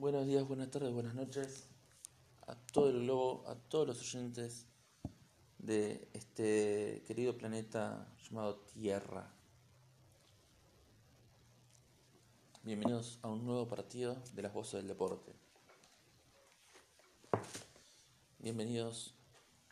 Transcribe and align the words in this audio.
Buenos 0.00 0.26
días, 0.26 0.48
buenas 0.48 0.70
tardes, 0.70 0.94
buenas 0.94 1.14
noches 1.14 1.68
a 2.46 2.54
todo 2.54 2.88
el 2.88 3.02
globo, 3.02 3.44
a 3.46 3.54
todos 3.54 3.86
los 3.86 4.00
oyentes 4.00 4.66
de 5.58 6.08
este 6.14 7.04
querido 7.06 7.36
planeta 7.36 8.10
llamado 8.22 8.60
Tierra. 8.60 9.30
Bienvenidos 12.62 13.18
a 13.20 13.28
un 13.28 13.44
nuevo 13.44 13.68
partido 13.68 14.16
de 14.32 14.40
las 14.40 14.54
voces 14.54 14.80
del 14.80 14.88
deporte. 14.88 15.34
Bienvenidos 18.38 19.14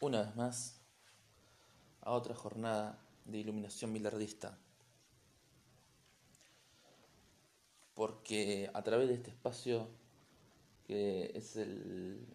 una 0.03 0.25
vez 0.25 0.37
más 0.37 0.83
a 2.03 2.13
otra 2.13 2.35
jornada 2.35 3.03
de 3.25 3.39
iluminación 3.39 3.95
milardista. 3.95 4.59
Porque 7.95 8.71
a 8.75 8.83
través 8.83 9.09
de 9.09 9.15
este 9.15 9.31
espacio 9.31 9.89
que 10.89 11.33
es 11.35 11.57
el, 11.57 12.27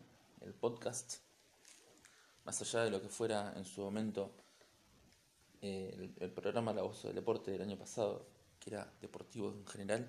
el 0.41 0.53
podcast, 0.53 1.15
más 2.45 2.61
allá 2.61 2.83
de 2.83 2.91
lo 2.91 3.01
que 3.01 3.09
fuera 3.09 3.51
en 3.55 3.65
su 3.65 3.81
momento 3.81 4.31
eh, 5.59 6.11
el, 6.19 6.29
programa 6.29 6.71
La 6.71 6.83
Voz 6.83 7.01
del 7.01 7.15
Deporte 7.15 7.49
del 7.49 7.63
año 7.63 7.79
pasado, 7.79 8.27
que 8.59 8.69
era 8.69 8.93
deportivo 9.01 9.49
en 9.49 9.65
general, 9.65 10.07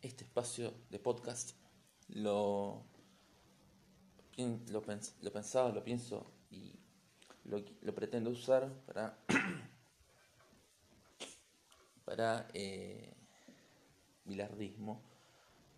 este 0.00 0.24
espacio 0.24 0.74
de 0.90 0.98
podcast 0.98 1.52
lo, 2.08 2.82
lo, 4.66 4.82
pens, 4.82 5.14
lo 5.22 5.32
pensaba, 5.32 5.70
lo 5.70 5.84
pienso 5.84 6.32
y 6.50 6.74
lo, 7.44 7.62
lo 7.80 7.94
pretendo 7.94 8.30
usar 8.30 8.72
para, 8.86 9.16
para 12.04 12.48
eh, 12.54 13.14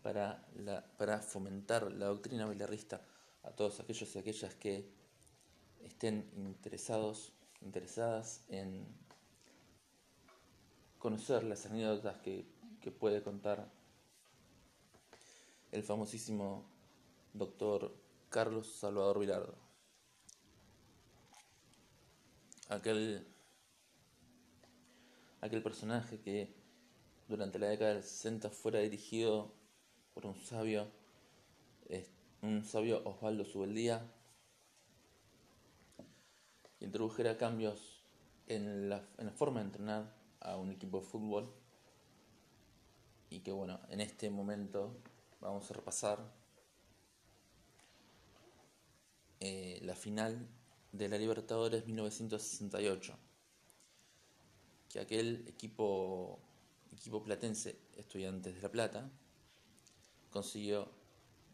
para, 0.05 0.47
la, 0.57 0.85
para 0.99 1.19
fomentar 1.21 1.91
la 1.91 2.07
doctrina 2.07 2.47
bilarrista 2.47 3.01
a 3.43 3.53
todos 3.53 3.81
aquellos 3.81 4.15
y 4.15 4.19
aquellas 4.19 4.55
que 4.55 4.87
estén 5.83 6.31
interesados, 6.37 7.33
interesadas 7.63 8.45
en 8.49 8.87
conocer 10.99 11.43
las 11.45 11.65
anécdotas 11.65 12.19
que, 12.19 12.45
que 12.83 12.91
puede 12.91 13.23
contar 13.23 13.73
el 15.73 15.83
famosísimo 15.83 16.67
doctor 17.33 17.97
Carlos 18.29 18.77
Salvador 18.77 19.21
Vilardo. 19.21 19.55
Aquel, 22.69 23.27
aquel 25.41 25.63
personaje 25.63 26.21
que 26.21 26.55
durante 27.27 27.59
la 27.59 27.69
década 27.69 27.95
del 27.95 28.03
60 28.03 28.51
fuera 28.51 28.81
dirigido 28.81 29.64
por 30.15 30.27
un 30.27 30.37
sabio, 30.37 30.89
un 32.43 32.65
sabio 32.65 33.03
Osvaldo 33.05 33.45
Subeldía, 33.45 34.11
que 36.79 36.85
introdujera 36.85 37.37
cambios 37.37 38.05
en 38.47 38.89
la, 38.89 39.01
forma 39.35 39.61
de 39.61 39.67
entrenar 39.67 40.15
a 40.41 40.57
un 40.57 40.71
equipo 40.71 41.01
de 41.01 41.07
fútbol. 41.07 41.53
Y 43.31 43.41
que 43.41 43.51
bueno, 43.51 43.81
en 43.89 44.01
este 44.01 44.31
momento 44.31 44.97
vamos 45.41 45.69
a 45.71 45.75
repasar 45.75 46.33
eh, 49.41 49.81
la 49.83 49.97
final 49.97 50.47
de 50.93 51.09
la 51.09 51.19
Libertadores 51.19 51.85
1968, 51.87 53.19
que 54.91 55.01
aquel 55.01 55.45
equipo, 55.49 56.39
equipo 56.93 57.25
platense 57.25 57.81
Estudiantes 57.97 58.55
de 58.55 58.63
La 58.63 58.71
Plata 58.71 59.11
consiguió 60.35 60.89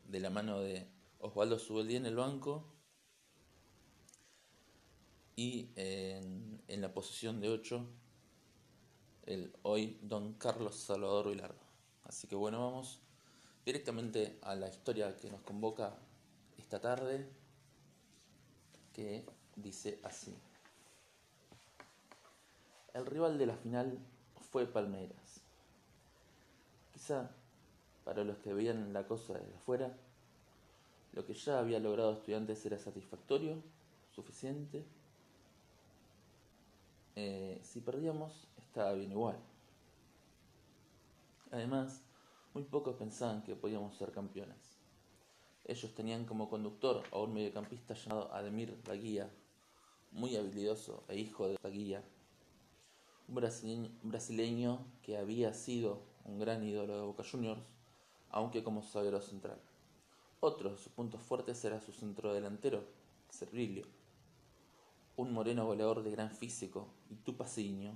de 0.09 0.20
la 0.20 0.31
mano 0.31 0.61
de 0.61 0.89
Osvaldo 1.19 1.59
Subeldía 1.59 1.98
en 1.98 2.06
el 2.06 2.17
banco 2.17 2.64
y 5.36 5.68
en, 5.77 6.63
la 6.67 6.95
posición 6.95 7.42
de 7.42 7.51
8 7.51 7.86
el 9.27 9.52
hoy 9.64 9.98
don 10.01 10.33
Carlos 10.33 10.77
Salvador 10.77 11.29
Vilardo. 11.29 11.61
Así 12.05 12.27
que 12.27 12.36
bueno, 12.36 12.58
vamos 12.64 13.01
directamente 13.67 14.39
a 14.40 14.55
la 14.55 14.70
historia 14.70 15.14
que 15.14 15.30
nos 15.30 15.42
convoca 15.42 15.98
esta 16.57 16.80
tarde, 16.80 17.29
que 18.95 19.27
dice 19.57 20.01
así. 20.05 20.35
El 22.95 23.05
rival 23.05 23.36
de 23.36 23.45
la 23.45 23.57
final 23.57 23.98
fue 24.51 24.64
Palmeiras. 24.64 25.42
Quizá 26.95 27.30
para 28.10 28.24
los 28.24 28.38
que 28.38 28.52
veían 28.52 28.92
la 28.92 29.06
cosa 29.06 29.34
desde 29.34 29.54
afuera, 29.54 29.96
lo 31.12 31.24
que 31.24 31.32
ya 31.32 31.60
había 31.60 31.78
logrado 31.78 32.14
estudiantes 32.14 32.66
era 32.66 32.76
satisfactorio, 32.76 33.62
suficiente. 34.12 34.84
Eh, 37.14 37.60
si 37.62 37.80
perdíamos, 37.80 38.48
estaba 38.58 38.94
bien 38.94 39.12
igual. 39.12 39.36
Además, 41.52 42.02
muy 42.52 42.64
pocos 42.64 42.96
pensaban 42.96 43.44
que 43.44 43.54
podíamos 43.54 43.96
ser 43.96 44.10
campeones. 44.10 44.58
Ellos 45.64 45.94
tenían 45.94 46.24
como 46.24 46.50
conductor 46.50 47.04
a 47.12 47.18
un 47.18 47.32
mediocampista 47.32 47.94
llamado 47.94 48.34
Ademir 48.34 48.77
Baguía, 48.84 49.30
muy 50.10 50.34
habilidoso 50.34 51.04
e 51.06 51.16
hijo 51.16 51.46
de 51.46 51.56
Baguía, 51.62 52.02
un 53.28 54.10
brasileño 54.10 54.84
que 55.00 55.16
había 55.16 55.54
sido 55.54 56.02
un 56.24 56.40
gran 56.40 56.64
ídolo 56.64 56.96
de 56.96 57.06
Boca 57.06 57.22
Juniors 57.22 57.60
aunque 58.30 58.63
como 58.63 58.83
zaguero 58.83 59.20
central. 59.20 59.61
Otro 60.41 60.70
de 60.70 60.79
sus 60.79 60.92
puntos 60.92 61.20
fuertes 61.23 61.63
era 61.64 61.80
su 61.80 61.92
centro 61.92 62.33
delantero, 62.33 62.83
Servilio, 63.29 63.85
un 65.17 65.33
moreno 65.33 65.67
goleador 65.67 66.02
de 66.02 66.11
gran 66.11 66.30
físico, 66.30 66.89
y 67.11 67.17
Tupaciño, 67.17 67.95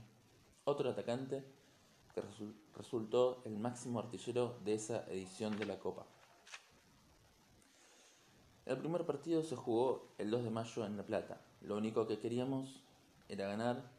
otro 0.65 0.91
atacante 0.91 1.45
que 2.15 2.23
resultó 2.77 3.43
el 3.45 3.59
máximo 3.59 3.99
artillero 3.99 4.59
de 4.65 4.75
esa 4.75 5.05
edición 5.11 5.59
de 5.59 5.67
la 5.67 5.79
Copa. 5.79 6.07
El 8.67 8.79
primer 8.79 9.05
partido 9.05 9.43
se 9.43 9.57
jugó 9.57 10.09
el 10.19 10.31
2 10.31 10.45
de 10.45 10.51
mayo 10.51 10.87
en 10.87 10.97
La 10.97 11.05
Plata. 11.05 11.41
Lo 11.61 11.77
único 11.77 12.07
que 12.07 12.19
queríamos 12.19 12.83
era 13.29 13.49
ganar 13.49 13.91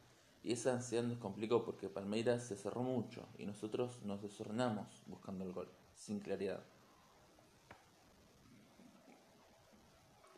y 0.42 0.52
esa 0.52 0.72
ansiedad 0.72 1.04
nos 1.04 1.18
complicó 1.18 1.64
porque 1.64 1.88
Palmeiras 1.88 2.44
se 2.44 2.56
cerró 2.56 2.82
mucho 2.82 3.26
y 3.38 3.46
nosotros 3.46 4.02
nos 4.02 4.22
desordenamos 4.22 5.02
buscando 5.06 5.44
el 5.44 5.52
gol 5.52 5.68
sin 5.96 6.20
claridad. 6.20 6.62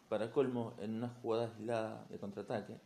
Para 0.08 0.32
colmo, 0.32 0.74
en 0.78 0.94
una 0.94 1.08
jugada 1.20 1.52
aislada 1.52 2.06
de 2.08 2.19
contraataque, 2.19 2.80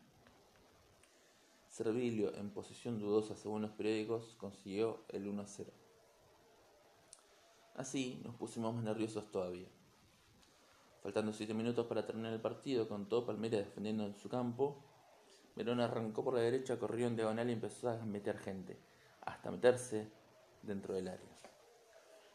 Servilio, 1.68 2.34
en 2.34 2.50
posición 2.50 2.98
dudosa 2.98 3.36
según 3.36 3.62
los 3.62 3.70
periódicos, 3.70 4.34
consiguió 4.38 5.04
el 5.08 5.28
1 5.28 5.42
a 5.42 5.46
0. 5.46 5.70
Así 7.76 8.20
nos 8.24 8.34
pusimos 8.34 8.74
más 8.74 8.84
nerviosos 8.84 9.30
todavía. 9.30 9.68
Faltando 11.02 11.32
7 11.32 11.54
minutos 11.54 11.86
para 11.86 12.04
terminar 12.04 12.32
el 12.32 12.40
partido, 12.40 12.88
con 12.88 13.08
todo 13.08 13.24
Palmeiras 13.24 13.64
defendiendo 13.64 14.04
en 14.04 14.16
su 14.16 14.28
campo, 14.28 14.84
Verón 15.56 15.80
arrancó 15.80 16.24
por 16.24 16.34
la 16.34 16.40
derecha, 16.40 16.78
corrió 16.78 17.06
en 17.06 17.16
diagonal 17.16 17.48
y 17.48 17.52
empezó 17.52 17.90
a 17.90 17.96
meter 18.04 18.38
gente, 18.38 18.78
hasta 19.20 19.50
meterse 19.50 20.10
dentro 20.62 20.94
del 20.94 21.08
área. 21.08 21.28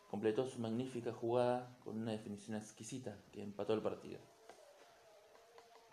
Completó 0.10 0.46
su 0.46 0.60
magnífica 0.60 1.12
jugada 1.12 1.78
con 1.84 1.98
una 1.98 2.12
definición 2.12 2.56
exquisita 2.56 3.18
que 3.32 3.44
empató 3.44 3.74
el 3.74 3.82
partido. 3.82 4.20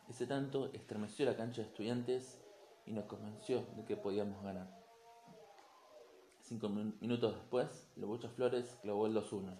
Ese 0.08 0.26
tanto 0.26 0.70
estremeció 0.72 1.26
la 1.26 1.36
cancha 1.36 1.62
de 1.62 1.68
estudiantes 1.68 2.40
y 2.86 2.92
nos 2.92 3.06
convenció 3.06 3.64
de 3.76 3.84
que 3.84 3.96
podíamos 3.96 4.42
ganar. 4.42 4.84
Cinco 6.40 6.68
minutos 6.68 7.34
después, 7.34 7.88
Lobucha 7.96 8.28
Flores 8.28 8.78
clavó 8.82 9.06
el 9.06 9.14
2-1. 9.14 9.56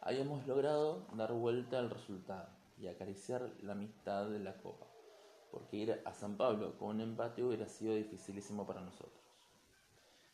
Habíamos 0.00 0.46
logrado 0.46 1.06
dar 1.14 1.32
vuelta 1.32 1.78
al 1.78 1.90
resultado 1.90 2.48
y 2.78 2.86
acariciar 2.86 3.50
la 3.62 3.74
mitad 3.74 4.28
de 4.30 4.38
la 4.38 4.56
copa, 4.58 4.86
porque 5.50 5.76
ir 5.76 6.00
a 6.04 6.12
San 6.14 6.36
Pablo 6.36 6.78
con 6.78 6.90
un 6.90 7.00
empate 7.00 7.42
hubiera 7.42 7.66
sido 7.66 7.94
dificilísimo 7.94 8.66
para 8.66 8.80
nosotros. 8.80 9.23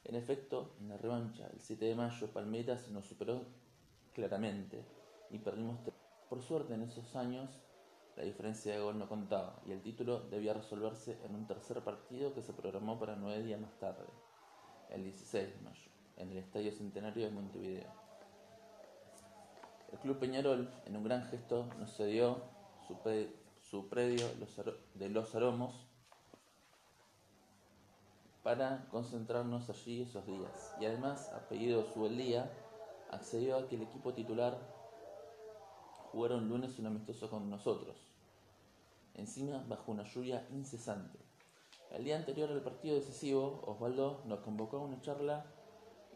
En 0.05 0.14
efecto, 0.14 0.75
en 0.81 0.88
la 0.88 0.97
revancha, 0.97 1.47
el 1.52 1.61
7 1.61 1.85
de 1.85 1.94
mayo, 1.94 2.26
Palmeiras 2.32 2.88
nos 2.88 3.06
superó 3.06 3.44
claramente 4.14 4.85
y 5.31 5.38
perdimos. 5.38 5.79
Por 6.29 6.43
suerte, 6.43 6.75
en 6.75 6.82
esos 6.82 7.14
años, 7.17 7.50
la 8.17 8.25
diferencia 8.25 8.73
de 8.73 8.81
gol 8.81 8.99
no 8.99 9.08
contaba 9.08 9.61
y 9.67 9.73
el 9.73 9.82
título 9.82 10.20
debía 10.31 10.55
resolverse 10.55 11.19
en 11.25 11.35
un 11.35 11.47
tercer 11.47 11.82
partido 11.82 12.35
que 12.35 12.43
se 12.43 12.52
programó 12.52 12.99
para 12.99 13.17
nueve 13.17 13.43
días 13.43 13.61
más 13.61 13.79
tarde, 13.79 14.05
el 14.91 15.05
16 15.05 15.55
de 15.55 15.61
mayo, 15.61 15.91
en 16.17 16.31
el 16.31 16.38
Estadio 16.38 16.73
Centenario 16.73 17.26
de 17.26 17.31
Montevideo. 17.32 17.91
El 19.93 19.99
Club 19.99 20.19
Peñarol, 20.19 20.70
en 20.87 20.96
un 20.96 21.05
gran 21.05 21.25
gesto, 21.25 21.67
nos 21.79 21.96
cedió 21.96 22.43
su 23.61 23.88
predio 23.88 24.26
de 24.94 25.08
los 25.08 25.35
aromos 25.35 25.90
para 28.43 28.87
concentrarnos 28.91 29.69
allí 29.69 30.03
esos 30.03 30.27
días. 30.27 30.75
Y 30.81 30.87
además, 30.87 31.31
a 31.33 31.49
pedido 31.49 31.85
su 31.93 32.07
el 32.07 32.17
día, 32.17 32.51
accedió 33.11 33.57
a 33.57 33.69
que 33.69 33.77
el 33.77 33.83
equipo 33.83 34.15
titular 34.15 34.59
jugaron 36.13 36.49
lunes 36.49 36.79
un 36.79 36.87
amistoso 36.87 37.31
con 37.31 37.49
nosotros, 37.49 37.97
encima 39.15 39.65
bajo 39.69 39.93
una 39.93 40.05
lluvia 40.05 40.47
incesante. 40.51 41.19
El 41.91 42.05
día 42.05 42.17
anterior 42.17 42.51
al 42.51 42.63
partido 42.63 42.95
decisivo, 42.95 43.63
Osvaldo 43.67 44.23
nos 44.25 44.41
convocó 44.41 44.79
a 44.79 44.81
una 44.81 45.01
charla 45.01 45.45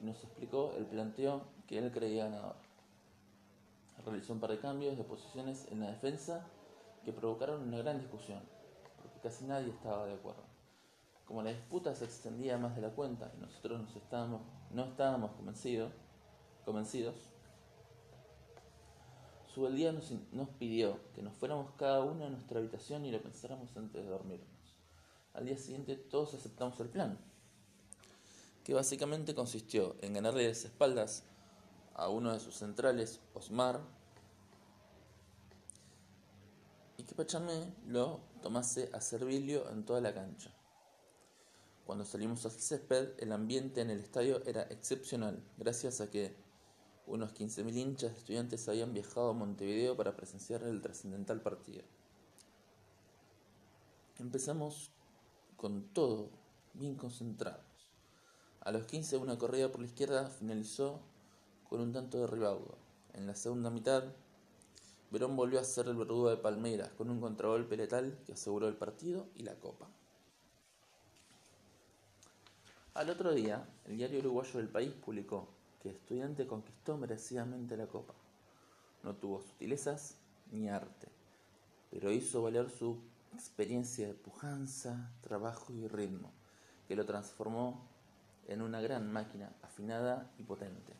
y 0.01 0.05
nos 0.05 0.23
explicó 0.23 0.73
el 0.77 0.87
planteo 0.87 1.43
que 1.67 1.79
él 1.79 1.91
creía 1.93 2.25
ganador. 2.25 2.57
Realizó 4.05 4.35
un 4.35 4.41
par 4.41 4.51
de 4.51 4.59
cambios 4.59 4.97
de 4.97 5.05
posiciones 5.05 5.67
en 5.71 5.81
la 5.81 5.91
defensa 5.91 6.47
que 7.05 7.13
provocaron 7.13 7.63
una 7.63 7.79
gran 7.79 7.99
discusión, 7.99 8.41
porque 9.03 9.21
casi 9.21 9.45
nadie 9.45 9.71
estaba 9.71 10.07
de 10.07 10.15
acuerdo. 10.15 10.54
Como 11.25 11.43
la 11.43 11.51
disputa 11.51 11.95
se 11.95 12.05
extendía 12.05 12.59
más 12.59 12.77
de 12.77 12.83
la 12.83 12.91
cuenta 12.91 13.33
y 13.37 13.41
nosotros 13.41 13.81
no 14.71 14.85
estábamos 14.85 15.33
convencidos, 15.33 15.93
convencidos 16.65 17.15
nos, 19.57 20.13
nos 20.33 20.49
pidió 20.51 20.99
que 21.15 21.23
nos 21.23 21.35
fuéramos 21.35 21.71
cada 21.77 22.01
uno 22.01 22.27
a 22.27 22.31
nuestra 22.31 22.59
habitación 22.59 23.05
y 23.05 23.13
lo 23.13 23.23
pensáramos 23.23 23.77
antes 23.77 24.03
de 24.03 24.11
dormirnos. 24.11 24.49
Al 25.33 25.47
día 25.47 25.57
siguiente 25.57 25.97
todos 25.97 26.35
aceptamos 26.35 26.79
el 26.81 26.89
plan, 26.89 27.19
que 28.63 28.75
básicamente 28.75 29.35
consistió 29.35 29.97
en 30.01 30.15
ganarle 30.15 30.49
las 30.49 30.65
espaldas 30.65 31.25
a 31.95 32.09
uno 32.09 32.33
de 32.33 32.41
sus 32.41 32.57
centrales, 32.57 33.21
Osmar, 33.35 33.81
y 36.97 37.03
que 37.03 37.15
Pachamé 37.15 37.73
lo 37.87 38.21
tomase 38.43 38.91
a 38.93 39.01
servilio 39.01 39.69
en 39.71 39.85
toda 39.85 40.01
la 40.01 40.15
cancha. 40.15 40.54
Cuando 41.85 42.07
salimos 42.07 42.45
al 42.47 42.53
césped, 42.53 43.11
el 43.19 43.33
ambiente 43.33 43.83
en 43.83 43.91
el 43.91 44.01
estadio 44.01 44.43
era 44.47 44.63
excepcional, 44.63 45.43
gracias 45.59 46.01
a 46.01 46.11
que 46.11 46.35
unos 47.07 47.35
15.000 47.35 47.77
hinchas 47.77 48.13
de 48.13 48.19
estudiantes 48.19 48.67
habían 48.69 48.95
viajado 48.95 49.31
a 49.31 49.35
Montevideo 49.35 49.95
para 49.95 50.17
presenciar 50.17 50.63
el 50.63 50.81
trascendental 50.81 51.43
partido. 51.43 51.83
Empezamos 54.19 54.93
con 55.59 55.83
todo 55.93 56.31
bien 56.73 56.95
concentrados. 56.95 57.65
A 58.61 58.73
los 58.73 58.87
15 58.87 59.19
una 59.19 59.37
corrida 59.37 59.71
por 59.71 59.81
la 59.81 59.87
izquierda 59.87 60.31
finalizó 60.31 61.01
con 61.69 61.83
un 61.83 61.93
tanto 61.93 62.19
de 62.19 62.27
Ribaudo. 62.27 62.79
En 63.13 63.27
la 63.27 63.35
segunda 63.35 63.69
mitad, 63.69 64.05
Verón 65.11 65.37
volvió 65.37 65.61
a 65.61 65.65
ser 65.65 65.89
el 65.89 65.97
verdugo 65.97 66.31
de 66.31 66.39
Palmeiras 66.39 66.93
con 66.97 67.11
un 67.11 67.21
contragolpe 67.21 67.77
letal 67.77 68.19
que 68.25 68.33
aseguró 68.33 68.69
el 68.69 68.77
partido 68.77 69.27
y 69.37 69.43
la 69.43 69.55
copa. 69.61 69.91
Al 72.95 73.11
otro 73.11 73.35
día, 73.35 73.67
el 73.87 73.97
diario 73.97 74.21
uruguayo 74.21 74.61
del 74.61 74.69
país 74.69 74.93
publicó 74.93 75.49
que 75.83 75.91
Estudiante 75.91 76.47
conquistó 76.47 76.97
merecidamente 76.97 77.77
la 77.77 77.89
copa. 77.89 78.15
No 79.03 79.17
tuvo 79.17 79.41
sutilezas 79.41 80.17
ni 80.53 80.69
arte, 80.69 81.09
pero 81.91 82.13
hizo 82.13 82.41
valer 82.41 82.71
su 82.71 83.01
experiencia 83.33 84.07
de 84.07 84.15
pujanza, 84.15 85.11
trabajo 85.23 85.73
y 85.73 85.89
ritmo, 85.89 86.31
que 86.87 86.95
lo 86.95 87.05
transformó 87.05 87.85
en 88.47 88.63
una 88.63 88.81
gran 88.81 89.13
máquina 89.13 89.53
afinada 89.63 90.31
y 90.39 90.45
potente. 90.45 90.93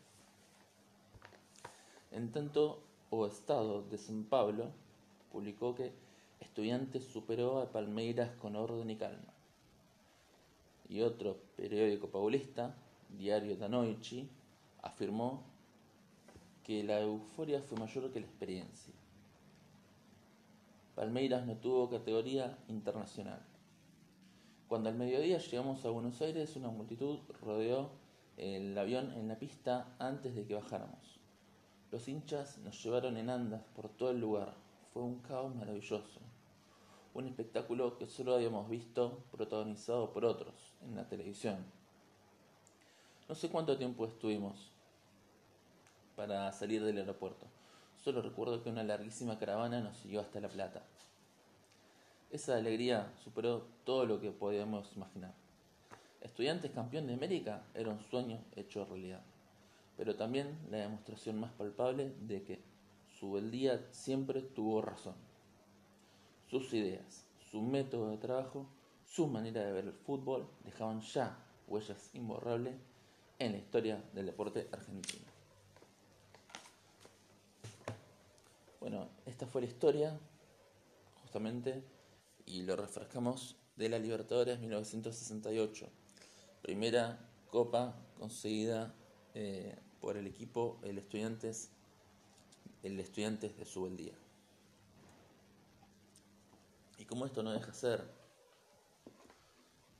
En 2.11 2.29
tanto, 2.33 2.83
O 3.09 3.25
Estado 3.25 3.83
de 3.83 3.97
San 3.97 4.25
Pablo 4.25 4.65
publicó 5.31 5.73
que 5.75 5.93
Estudiantes 6.41 7.05
superó 7.05 7.61
a 7.61 7.71
Palmeiras 7.71 8.31
con 8.41 8.57
orden 8.57 8.89
y 8.89 8.97
calma. 8.97 9.34
Y 10.89 11.01
otro 11.01 11.37
periódico 11.55 12.09
paulista, 12.09 12.75
Diario 13.09 13.55
da 13.55 13.67
Noici, 13.67 14.29
afirmó 14.81 15.43
que 16.63 16.83
la 16.83 16.99
euforia 16.99 17.61
fue 17.61 17.77
mayor 17.77 18.11
que 18.11 18.19
la 18.19 18.27
experiencia. 18.27 18.93
Palmeiras 20.95 21.45
no 21.45 21.57
tuvo 21.57 21.89
categoría 21.89 22.57
internacional. 22.67 23.41
Cuando 24.67 24.89
al 24.89 24.95
mediodía 24.95 25.37
llegamos 25.37 25.85
a 25.85 25.89
Buenos 25.89 26.21
Aires, 26.21 26.55
una 26.55 26.69
multitud 26.69 27.19
rodeó 27.41 27.91
el 28.37 28.77
avión 28.77 29.13
en 29.13 29.27
la 29.27 29.37
pista 29.37 29.95
antes 29.99 30.35
de 30.35 30.45
que 30.45 30.55
bajáramos. 30.55 31.19
Los 31.91 32.07
hinchas 32.07 32.57
nos 32.59 32.83
llevaron 32.83 33.17
en 33.17 33.29
andas 33.29 33.63
por 33.75 33.89
todo 33.89 34.09
el 34.09 34.19
lugar. 34.19 34.55
Fue 34.91 35.03
un 35.03 35.19
caos 35.19 35.53
maravilloso. 35.55 36.19
Un 37.15 37.27
espectáculo 37.27 37.97
que 37.97 38.07
solo 38.07 38.35
habíamos 38.35 38.69
visto 38.69 39.23
protagonizado 39.31 40.11
por 40.11 40.25
otros 40.25 40.53
en 40.83 40.97
la 40.97 41.07
televisión. 41.07 41.55
No 43.29 43.35
sé 43.35 43.49
cuánto 43.49 43.77
tiempo 43.77 44.05
estuvimos, 44.05 44.69
para 46.17 46.51
salir 46.51 46.83
del 46.83 46.97
aeropuerto. 46.97 47.45
Solo 48.03 48.21
recuerdo 48.21 48.61
que 48.61 48.69
una 48.69 48.83
larguísima 48.83 49.39
caravana 49.39 49.79
nos 49.79 49.95
siguió 49.95 50.19
hasta 50.19 50.41
La 50.41 50.49
Plata. 50.49 50.83
Esa 52.31 52.57
alegría 52.57 53.09
superó 53.23 53.65
todo 53.85 54.05
lo 54.05 54.19
que 54.19 54.31
podíamos 54.31 54.93
imaginar. 54.97 55.33
Estudiantes 56.19 56.71
campeón 56.71 57.07
de 57.07 57.13
América 57.13 57.63
era 57.75 57.91
un 57.91 58.01
sueño 58.01 58.43
hecho 58.57 58.83
realidad, 58.83 59.21
pero 59.95 60.17
también 60.17 60.59
la 60.69 60.79
demostración 60.79 61.39
más 61.39 61.53
palpable 61.53 62.13
de 62.19 62.43
que 62.43 62.59
su 63.17 63.31
beldía 63.31 63.81
siempre 63.91 64.41
tuvo 64.41 64.81
razón. 64.81 65.24
Sus 66.49 66.73
ideas, 66.73 67.25
su 67.51 67.61
método 67.61 68.11
de 68.11 68.17
trabajo, 68.17 68.67
su 69.05 69.27
manera 69.27 69.63
de 69.63 69.71
ver 69.71 69.85
el 69.85 69.93
fútbol 69.93 70.47
dejaban 70.63 71.01
ya 71.01 71.37
huellas 71.67 72.09
imborrables 72.13 72.75
en 73.39 73.53
la 73.53 73.57
historia 73.57 74.03
del 74.13 74.27
deporte 74.27 74.67
argentino. 74.71 75.25
Bueno, 78.79 79.09
esta 79.25 79.47
fue 79.47 79.61
la 79.61 79.67
historia, 79.67 80.19
justamente, 81.23 81.83
y 82.45 82.61
lo 82.63 82.75
refrescamos 82.75 83.55
de 83.75 83.89
la 83.89 83.99
Libertadores 83.99 84.59
1968. 84.59 85.87
Primera 86.61 87.19
copa 87.49 87.95
conseguida 88.17 88.93
eh, 89.33 89.75
por 89.99 90.17
el 90.17 90.27
equipo 90.27 90.79
el 90.83 90.97
Estudiantes, 90.99 91.71
el 92.83 92.99
Estudiantes 92.99 93.57
de 93.57 93.65
Subeldía. 93.65 94.13
Y 96.97 97.05
como 97.05 97.25
esto 97.25 97.43
no 97.43 97.51
deja 97.51 97.73
ser 97.73 98.03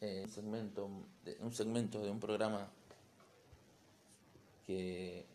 eh, 0.01 0.21
un, 0.23 0.29
segmento 0.29 0.89
de, 1.23 1.37
un 1.39 1.51
segmento 1.51 2.01
de 2.01 2.09
un 2.09 2.19
programa 2.19 2.69
que, 4.65 5.25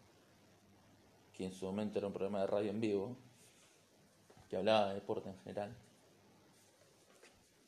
que 1.35 1.47
en 1.47 1.53
su 1.53 1.67
momento 1.67 1.99
era 1.99 2.07
un 2.07 2.13
programa 2.13 2.41
de 2.41 2.47
radio 2.47 2.71
en 2.71 2.81
vivo, 2.81 3.17
que 4.49 4.57
hablaba 4.57 4.89
de 4.89 4.95
deporte 4.95 5.29
en 5.29 5.39
general, 5.39 5.77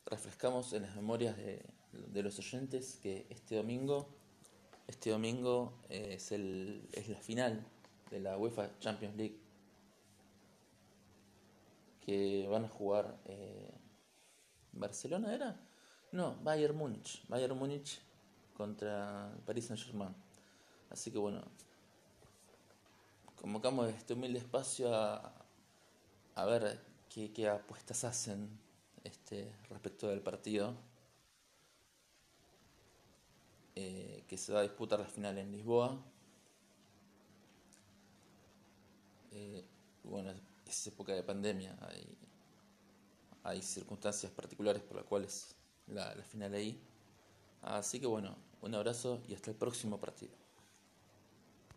refrescamos 0.07 0.73
en 0.73 0.83
las 0.83 0.95
memorias 0.97 1.37
de, 1.37 2.23
los 2.23 2.39
oyentes 2.39 2.99
que 3.03 3.27
este 3.31 3.57
domingo, 3.57 4.09
este 4.89 5.11
domingo 5.11 5.73
es, 5.89 6.33
el, 6.33 6.87
es 6.93 7.09
la 7.09 7.19
final 7.19 7.65
de 8.11 8.21
la 8.21 8.37
UEFA 8.37 8.79
Champions 8.81 9.17
League 9.17 9.39
que 12.05 12.47
van 12.51 12.65
a 12.65 12.69
jugar 12.69 13.17
eh, 13.27 13.71
Barcelona 14.73 15.35
era 15.35 15.57
no 16.13 16.37
Bayern 16.43 16.77
Múnich. 16.77 17.23
Bayern 17.29 17.57
Múnich 17.57 18.01
contra 18.57 19.33
Paris 19.47 19.67
Saint 19.67 19.83
Germain 19.83 20.15
así 20.91 21.11
que 21.11 21.19
bueno 21.19 21.43
convocamos 23.41 23.89
este 23.89 24.15
humilde 24.15 24.39
espacio 24.39 24.95
a, 24.95 25.33
a 26.37 26.45
ver 26.45 26.81
qué, 27.09 27.49
apuestas 27.49 28.05
hacen 28.05 28.49
este, 29.05 29.53
respecto 29.69 30.09
del 30.09 30.21
partido 30.21 30.75
eh, 33.75 34.25
que 34.29 34.37
se 34.37 34.53
va 34.53 34.61
a 34.61 34.63
disputar 34.63 35.01
la 35.01 35.07
final 35.07 35.39
en 35.39 35.51
Lisboa. 35.51 35.99
Eh, 39.33 39.65
bueno, 40.05 40.33
es 40.67 40.87
época 40.87 41.13
de 41.15 41.23
pandemia, 41.23 41.77
hay 43.45 43.63
circunstancias 43.63 44.31
particulares 44.33 44.83
por 44.83 44.97
las 44.97 45.07
cuales 45.07 45.55
la, 45.87 46.15
la 46.15 46.23
final 46.23 46.55
ahí. 46.55 46.81
Así 47.63 48.01
que 48.01 48.07
bueno, 48.07 48.37
un 48.61 48.75
abrazo 48.75 49.21
y 49.29 49.35
hasta 49.35 49.51
el 49.51 49.57
próximo 49.57 49.99
partido. 49.99 50.42